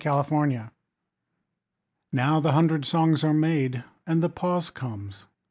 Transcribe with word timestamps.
55 0.03 0.25
EPILOGUE 0.25 0.71
Now 2.11 2.39
the 2.39 2.53
hundred 2.53 2.85
songs 2.85 3.23
are 3.23 3.35
made, 3.35 3.83
And 4.07 4.23
the 4.23 4.29
pause 4.29 4.71
comes. 4.71 5.27